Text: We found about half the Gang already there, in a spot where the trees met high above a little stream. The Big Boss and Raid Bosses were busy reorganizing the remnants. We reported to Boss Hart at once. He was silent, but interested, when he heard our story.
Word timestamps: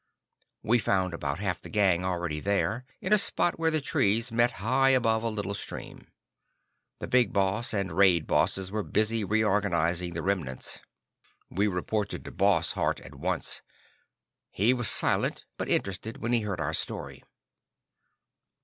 We 0.63 0.79
found 0.79 1.13
about 1.13 1.37
half 1.37 1.61
the 1.61 1.69
Gang 1.69 2.03
already 2.03 2.39
there, 2.39 2.85
in 3.01 3.13
a 3.13 3.19
spot 3.19 3.59
where 3.59 3.69
the 3.69 3.79
trees 3.79 4.31
met 4.31 4.53
high 4.65 4.89
above 4.89 5.21
a 5.21 5.29
little 5.29 5.53
stream. 5.53 6.07
The 6.97 7.05
Big 7.05 7.31
Boss 7.31 7.71
and 7.71 7.91
Raid 7.95 8.25
Bosses 8.25 8.71
were 8.71 8.81
busy 8.81 9.23
reorganizing 9.23 10.15
the 10.15 10.23
remnants. 10.23 10.79
We 11.51 11.67
reported 11.67 12.25
to 12.25 12.31
Boss 12.31 12.71
Hart 12.71 12.99
at 13.01 13.13
once. 13.13 13.61
He 14.49 14.73
was 14.73 14.89
silent, 14.89 15.45
but 15.55 15.69
interested, 15.69 16.17
when 16.17 16.33
he 16.33 16.39
heard 16.41 16.59
our 16.59 16.73
story. 16.73 17.23